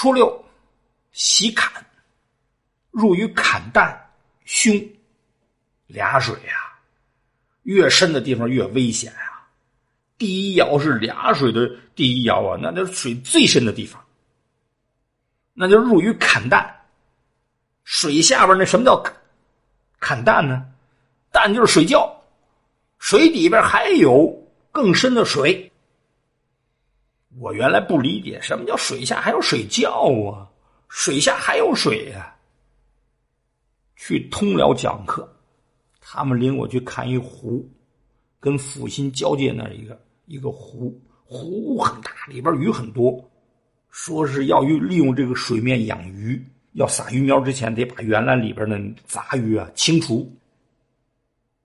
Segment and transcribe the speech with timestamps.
[0.00, 0.42] 初六，
[1.12, 1.70] 喜坎，
[2.90, 3.94] 入于坎旦、
[4.46, 4.74] 凶，
[5.88, 6.72] 俩水呀，
[7.64, 9.46] 越深的地方越危险啊。
[10.16, 14.02] 第一爻是俩水的第一爻啊，那就是水最深的地方，
[15.52, 16.66] 那就入于坎旦。
[17.84, 19.04] 水下边那什么叫
[19.98, 20.66] 坎旦呢？
[21.30, 22.10] 旦就是水窖，
[22.98, 25.69] 水底边还有更深的水。
[27.38, 29.90] 我原来不理解什么叫水下还有水窖
[30.30, 30.48] 啊，
[30.88, 32.36] 水下还有水呀。
[33.96, 35.30] 去通辽讲课，
[36.00, 37.68] 他们领我去看一湖，
[38.40, 39.98] 跟阜新交界那一个。
[40.26, 43.22] 一个湖，湖很大，里边鱼很多。
[43.90, 46.40] 说是要用利用这个水面养鱼，
[46.72, 50.32] 要撒鱼苗之前得把原来里边的杂鱼啊清除，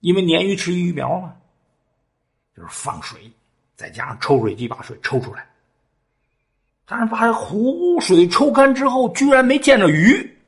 [0.00, 1.36] 因为鲶鱼吃鱼苗嘛。
[2.56, 3.30] 就是放水，
[3.74, 5.48] 再加上抽水机把水抽出来。
[6.84, 10.38] 但是把湖水抽干之后，居然没见着鱼，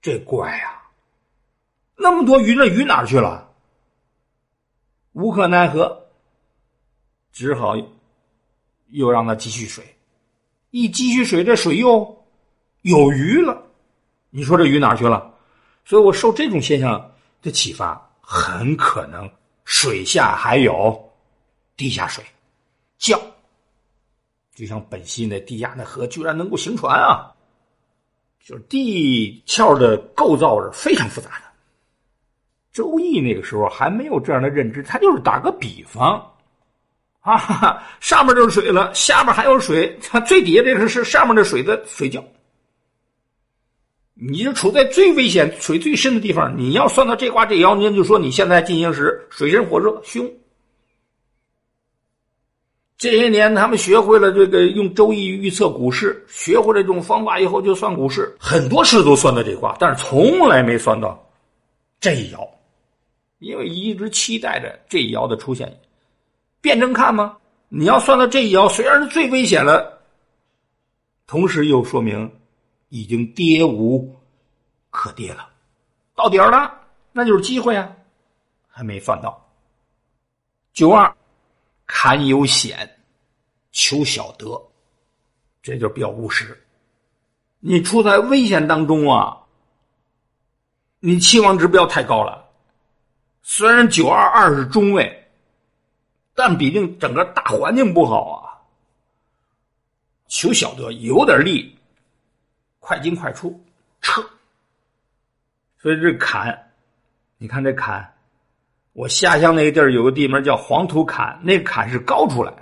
[0.00, 0.80] 这怪呀！
[1.96, 3.50] 那么多鱼，那鱼哪去了？
[5.12, 5.96] 无可奈何。
[7.32, 7.76] 只好
[8.88, 9.84] 又让他继续水，
[10.70, 12.24] 一继续水，这水又
[12.82, 13.62] 有鱼了。
[14.30, 15.32] 你说这鱼哪去了？
[15.84, 19.30] 所以我受这种现象的启发，很可能
[19.64, 21.12] 水下还有
[21.76, 22.24] 地下水，
[22.98, 23.20] 叫
[24.54, 27.30] 就像本溪那地下那河居然能够行船啊！
[28.44, 31.44] 就是地壳的构造是非常复杂的。
[32.72, 36.24] 周易那个时候还没有这样的认知，他就是打个比方。
[37.20, 42.24] 啊，上面就是水了，下面还有水，它最底下这个是上面的水的水窖。
[44.14, 50.30] 你就处在最危险、水最深的地方，你要算到这卦这爻，您就说你现在进行时水深火热凶。
[53.00, 61.18] 这些年他们学会了这个用周易预测股市，学会了这种方法以后就算股市，很多事都算到这卦，但是从来没算到
[61.98, 62.46] 这一爻，
[63.38, 65.74] 因为一直期待着这一爻的出现。
[66.60, 67.38] 辩证看吗？
[67.70, 69.98] 你要算到这一爻，虽然是最危险了，
[71.26, 72.30] 同时又说明
[72.90, 74.14] 已经跌无
[74.90, 75.48] 可跌了，
[76.14, 76.70] 到底儿了，
[77.12, 77.90] 那就是机会啊，
[78.68, 79.42] 还没算到。
[80.74, 81.10] 九二，
[81.92, 82.98] 坎有险，
[83.72, 84.70] 求小得，
[85.60, 86.56] 这就比较务实。
[87.58, 89.36] 你处在危险当中啊，
[91.00, 92.48] 你期望值不要太高了。
[93.42, 95.16] 虽然九二二是中位。
[96.32, 98.56] 但毕竟整个大环境不好啊，
[100.26, 101.76] 求小得有点力，
[102.78, 103.62] 快进快出
[104.00, 104.22] 撤。
[105.76, 106.72] 所以这坎，
[107.36, 108.14] 你看这坎，
[108.92, 112.52] 我下乡那个地儿有个地名叫黄土坎，那个坎是高出来，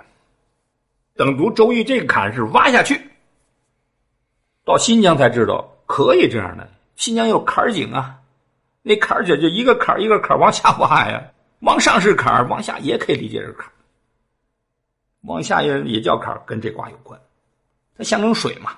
[1.15, 3.01] 等读周易这个坎是挖下去。
[4.63, 8.19] 到新疆才知道可以这样的，新疆有坎井啊，
[8.83, 11.31] 那坎井就一个坎一个坎往下挖呀。
[11.61, 13.69] 往上是坎往下也可以理解是坎
[15.23, 17.19] 往下也也叫坎跟这卦有关，
[17.97, 18.77] 它象征水嘛。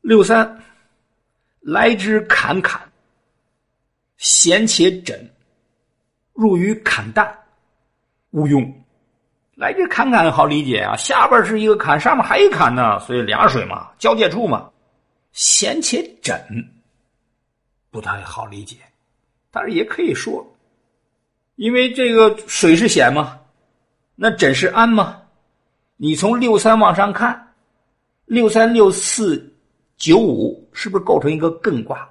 [0.00, 0.62] 六三，
[1.60, 2.80] 来之坎坎，
[4.16, 5.30] 咸且枕，
[6.42, 7.32] 入于坎旦，
[8.32, 8.60] 勿用。
[9.54, 14.68] 来这坎坎好理解啊，下边是一个坎，上面还一坎呢，所以俩水嘛，交界处嘛。
[15.32, 16.36] 咸且枕，
[17.92, 18.76] 不太好理解，
[19.52, 20.44] 但是也可以说。
[21.54, 23.38] 因为这个水是险嘛？
[24.16, 25.22] 那枕是安嘛？
[25.96, 27.54] 你从六三往上看，
[28.24, 29.54] 六三六四
[29.96, 32.08] 九五是不是构成一个艮卦？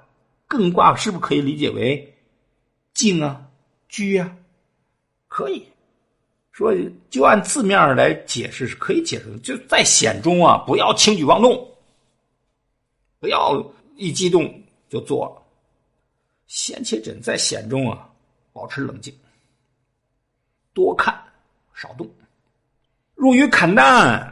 [0.48, 2.16] 艮卦是不是可以理解为
[2.94, 3.42] 静啊、
[3.92, 4.34] 居啊？
[5.28, 5.66] 可以
[6.50, 6.74] 说
[7.10, 9.38] 就按字面来解释是可以解释的。
[9.40, 11.70] 就在险中啊，不要轻举妄动，
[13.20, 13.62] 不要
[13.96, 14.52] 一激动
[14.88, 15.42] 就做了。
[16.46, 18.08] 险且枕在险中啊，
[18.52, 19.14] 保持冷静。
[20.72, 21.14] 多看，
[21.74, 22.08] 少动。
[23.14, 24.26] 入于坎旦，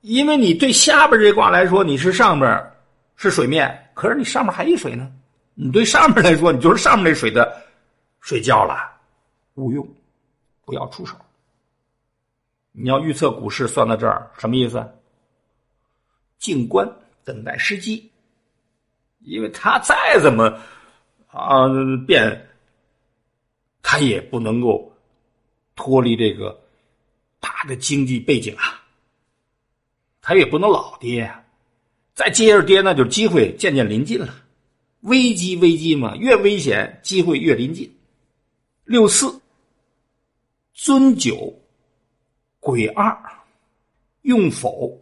[0.00, 2.72] 因为你对下边这卦来说，你是上边
[3.16, 5.12] 是水面，可是你上面还一水呢。
[5.54, 7.62] 你对上面来说，你就是上面那水的
[8.20, 8.93] 水窖了，
[9.54, 9.86] 勿用，
[10.64, 11.16] 不要出手。
[12.72, 14.84] 你要预测股市，算到这儿什么意思？
[16.38, 16.88] 静观，
[17.24, 18.10] 等待时机。
[19.20, 20.58] 因为他再怎么
[21.28, 21.68] 啊
[22.06, 22.48] 变，
[23.82, 24.90] 他也不能够。
[25.76, 26.56] 脱离这个
[27.40, 28.80] 大的经济背景啊，
[30.20, 31.28] 他也不能老跌，
[32.14, 34.32] 再接着跌，那就机会渐渐临近了。
[35.00, 37.92] 危机危机嘛，越危险，机会越临近。
[38.84, 39.40] 六四
[40.74, 41.54] 尊九，
[42.58, 43.16] 癸二，
[44.22, 45.00] 用否？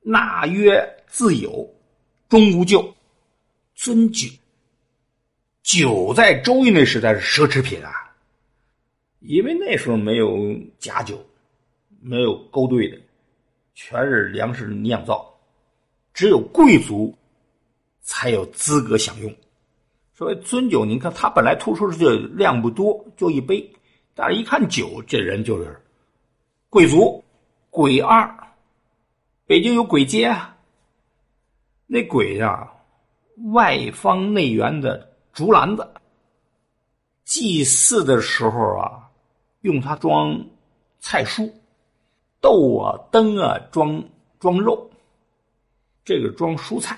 [0.00, 1.68] 纳曰自有，
[2.28, 2.94] 终无咎。
[3.74, 4.28] 尊酒，
[5.64, 7.90] 酒在周易那时代是奢侈品啊，
[9.18, 11.20] 因为那时候没有假酒，
[12.00, 12.96] 没有勾兑的，
[13.74, 15.28] 全是粮食酿造，
[16.12, 17.12] 只有贵族
[18.00, 19.34] 才有资格享用。
[20.14, 23.68] 所谓尊酒，您看它本来突出的就量不多，就一杯，
[24.14, 25.80] 但是一看酒，这人就是
[26.68, 27.22] 贵族。
[27.70, 28.32] 鬼二，
[29.46, 30.56] 北京有鬼街啊，
[31.88, 32.72] 那鬼呀，
[33.52, 35.84] 外方内圆的竹篮子，
[37.24, 39.10] 祭祀的时候啊，
[39.62, 40.40] 用它装
[41.00, 41.52] 菜蔬，
[42.40, 44.00] 豆啊、灯啊装
[44.38, 44.88] 装肉，
[46.04, 46.96] 这个装蔬菜，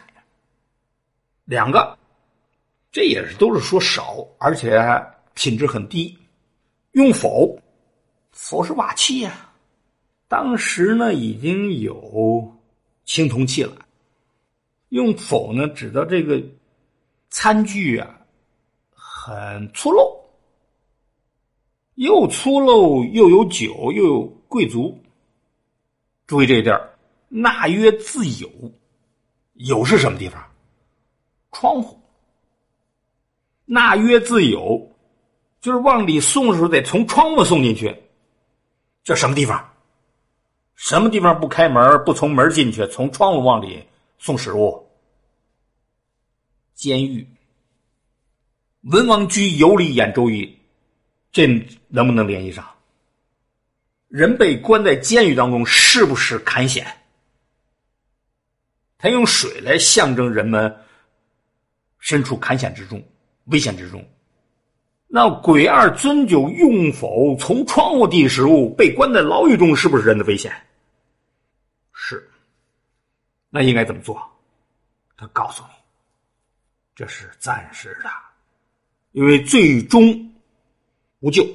[1.46, 1.96] 两个。
[2.92, 4.78] 这也是都是说少，而且
[5.32, 6.14] 品质很低。
[6.96, 7.60] 用否，
[8.32, 9.50] 否是瓦器呀。
[10.28, 12.50] 当时呢已经有
[13.04, 13.76] 青铜器了。
[14.88, 16.42] 用否呢，指的这个
[17.28, 18.18] 餐具啊，
[18.94, 20.18] 很粗陋，
[21.96, 24.98] 又粗陋又有酒又有贵族。
[26.26, 26.80] 注意这一点
[27.28, 28.50] 纳曰自有，
[29.52, 30.42] 有是什么地方？
[31.52, 32.00] 窗户。
[33.66, 34.95] 纳曰自有，
[35.66, 37.92] 就是往里送的时候得从窗户送进去。
[39.02, 39.68] 这什么地方？
[40.76, 43.84] 什么地方不开门不从门进去，从窗户往里
[44.16, 44.88] 送食物？
[46.74, 47.26] 监狱。
[48.82, 50.56] 文王居有理演周易，
[51.32, 51.48] 这
[51.88, 52.64] 能不能联系上？
[54.06, 56.86] 人被关在监狱当中，是不是坎险？
[58.98, 60.72] 他用水来象征人们
[61.98, 63.04] 身处坎险之中。
[63.46, 64.08] 危险之中，
[65.08, 67.36] 那鬼二尊酒用否？
[67.38, 70.52] 从窗户递食物，被关在牢狱中，是不是人的危险？
[71.92, 72.28] 是。
[73.48, 74.20] 那应该怎么做？
[75.16, 75.68] 他告诉你，
[76.94, 78.10] 这是暂时的，
[79.12, 80.34] 因为最终
[81.20, 81.46] 无救，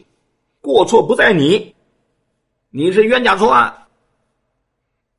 [0.62, 1.76] 过错不在你，
[2.70, 3.88] 你是冤假错案，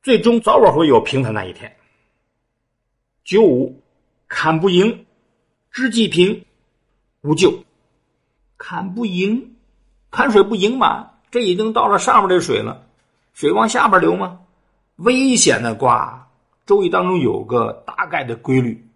[0.01, 1.73] 最终早晚会有平他那一天。
[3.23, 3.81] 九五，
[4.27, 5.05] 砍不赢，
[5.71, 6.43] 知济平。
[7.21, 7.63] 无救，
[8.57, 9.55] 坎不赢，
[10.11, 11.09] 看水不盈满？
[11.31, 12.87] 这已经到了上面的水了，
[13.33, 14.39] 水往下边流吗？
[14.97, 16.27] 危险的卦，
[16.65, 18.87] 周易当中有个大概的规律，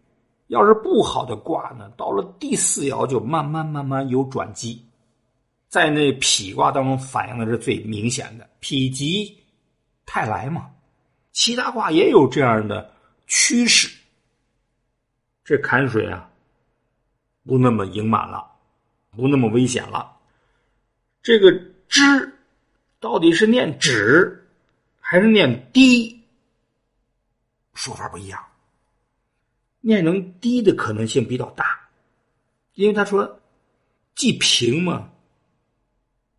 [0.48, 4.86] 要是不好的卦呢，到了第四爻就慢慢慢慢有转机，
[5.68, 9.36] 在那否卦当中反映的是最明显的，否极
[10.06, 10.69] 泰来嘛。
[11.31, 12.89] 其他卦也有这样的
[13.25, 13.89] 趋势，
[15.44, 16.30] 这坎水啊。
[17.45, 18.45] 不那么盈满了，
[19.15, 20.18] 不那么危险了。
[21.24, 21.51] 这个
[21.89, 22.33] “知”
[23.00, 24.48] 到底是念“止”
[25.00, 26.24] 还是念“低”？
[27.74, 28.44] 说法不一样。
[29.81, 31.80] 念成“低”的可能性比较大，
[32.74, 33.39] 因为他说
[34.15, 35.10] “既平嘛，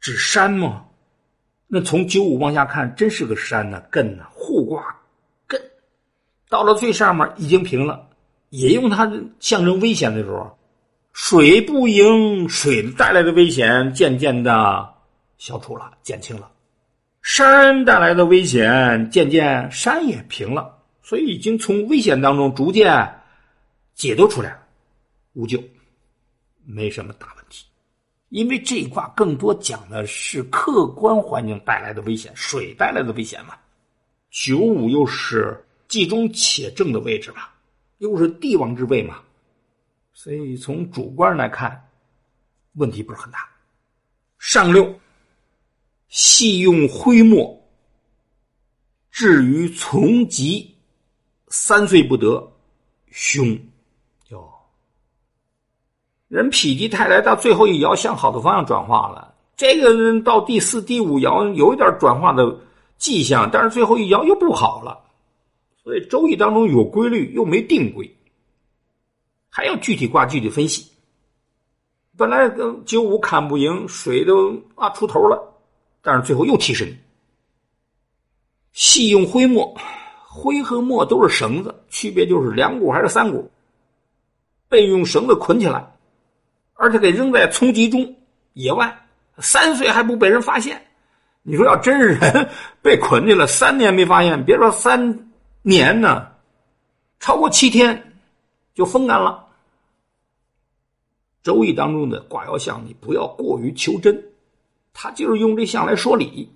[0.00, 0.84] 指山嘛。
[1.66, 4.96] 那从九五往下看，真是个山呢，艮呢，互卦
[5.46, 5.60] 艮，
[6.48, 8.08] 到了最上面已经平了，
[8.48, 10.57] 也用它象征危险的时候。
[11.20, 14.88] 水不盈，水带来的危险渐渐的
[15.36, 16.48] 消除了，减轻了；
[17.22, 22.86] 山带来的危险渐渐山也平了，所以已经从危险当中逐渐
[23.96, 24.60] 解脱出来了，
[25.32, 25.60] 无救，
[26.64, 27.66] 没什么大问题。
[28.28, 33.54] 因为这一卦更多讲的是客观环境带来的危险，水带来的危险嘛。
[34.30, 37.40] 九五又是既中且正的位置嘛，
[37.98, 39.18] 又是帝王之位嘛。
[40.20, 41.80] 所以从主观来看，
[42.72, 43.48] 问题不是很大。
[44.40, 44.92] 上六，
[46.08, 47.56] 细用灰墨，
[49.12, 50.74] 至于从疾，
[51.50, 52.52] 三岁不得，
[53.12, 53.56] 凶。
[54.30, 54.52] 哟，
[56.26, 62.58] 人否极泰来到最后一爻向好的方向转化了，这个人到第四、第五爻有一点转化的
[62.96, 64.98] 迹象，但是最后一爻又不好了。
[65.80, 68.17] 所以周易当中有规律，又没定规。
[69.58, 70.88] 还要具体挂具体分析。
[72.16, 75.52] 本来跟九五砍不赢，水都啊出头了，
[76.00, 76.96] 但是最后又提神。
[78.72, 79.76] 细用灰墨，
[80.28, 83.50] 灰和墨都是绳子，区别就是两股还是三股。
[84.68, 85.84] 被用绳子捆起来，
[86.74, 88.14] 而且给扔在丛集中
[88.52, 88.96] 野外，
[89.38, 90.80] 三岁还不被人发现。
[91.42, 92.48] 你说要真是人
[92.80, 95.28] 被捆去了，三年没发现，别说三
[95.62, 96.28] 年呢，
[97.18, 98.20] 超过七天
[98.72, 99.46] 就风干了。
[101.48, 104.22] 周易当中的卦爻象，你不要过于求真，
[104.92, 106.46] 他就是用这象来说理。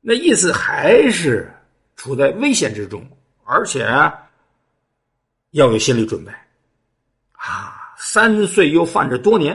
[0.00, 1.52] 那意思还是
[1.94, 3.06] 处在危险之中，
[3.44, 3.86] 而且
[5.50, 6.32] 要有心理准备
[7.32, 7.94] 啊！
[7.98, 9.54] 三岁又犯着多年，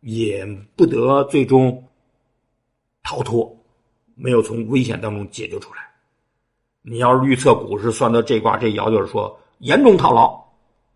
[0.00, 0.44] 也
[0.74, 1.80] 不得最终
[3.04, 3.56] 逃脱，
[4.16, 5.88] 没有从危险当中解救出来。
[6.82, 10.36] 你要是预测股市算到这卦这爻，就是说严重套牢，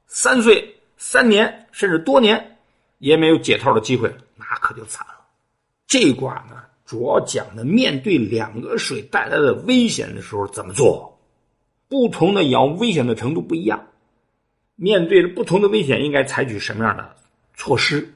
[0.09, 2.59] 三岁、三年甚至多年
[2.99, 5.15] 也没有解套的机会，那可就惨了。
[5.87, 11.11] 这卦呢，主要讲的面对两个水带来的危险的时候怎么做。
[11.89, 13.87] 不同的爻危险的程度不一样，
[14.75, 17.15] 面对着不同的危险，应该采取什么样的
[17.55, 18.13] 措施？